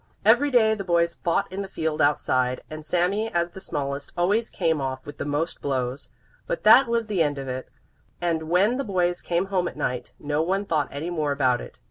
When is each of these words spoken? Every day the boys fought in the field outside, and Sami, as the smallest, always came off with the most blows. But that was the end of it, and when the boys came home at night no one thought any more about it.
Every 0.25 0.49
day 0.49 0.73
the 0.73 0.83
boys 0.83 1.13
fought 1.23 1.51
in 1.51 1.61
the 1.61 1.67
field 1.67 2.01
outside, 2.01 2.61
and 2.71 2.83
Sami, 2.83 3.31
as 3.31 3.51
the 3.51 3.61
smallest, 3.61 4.11
always 4.17 4.49
came 4.49 4.81
off 4.81 5.05
with 5.05 5.19
the 5.19 5.25
most 5.25 5.61
blows. 5.61 6.09
But 6.47 6.63
that 6.63 6.87
was 6.87 7.05
the 7.05 7.21
end 7.21 7.37
of 7.37 7.47
it, 7.47 7.69
and 8.19 8.49
when 8.49 8.77
the 8.77 8.83
boys 8.83 9.21
came 9.21 9.45
home 9.53 9.67
at 9.67 9.77
night 9.77 10.13
no 10.17 10.41
one 10.41 10.65
thought 10.65 10.87
any 10.89 11.11
more 11.11 11.31
about 11.31 11.61
it. 11.61 11.77